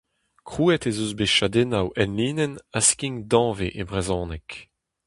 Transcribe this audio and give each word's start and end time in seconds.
Krouet 0.49 0.83
ez 0.89 0.97
eus 1.03 1.13
bet 1.17 1.33
chadennoù 1.35 1.87
enlinenn 2.03 2.61
a 2.77 2.79
skign 2.87 3.15
danvez 3.31 3.75
e 3.81 3.83
brezhoneg. 3.89 4.49